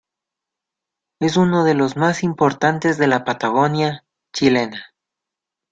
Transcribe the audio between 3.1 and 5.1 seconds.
Patagonia, chilena.